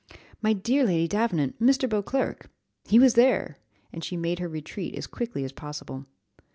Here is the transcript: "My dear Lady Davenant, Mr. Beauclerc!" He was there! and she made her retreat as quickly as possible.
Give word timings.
"My 0.41 0.53
dear 0.53 0.83
Lady 0.83 1.07
Davenant, 1.07 1.61
Mr. 1.61 1.87
Beauclerc!" 1.87 2.49
He 2.87 2.97
was 2.97 3.13
there! 3.13 3.59
and 3.93 4.03
she 4.03 4.17
made 4.17 4.39
her 4.39 4.47
retreat 4.49 4.95
as 4.95 5.05
quickly 5.05 5.43
as 5.43 5.51
possible. 5.51 6.07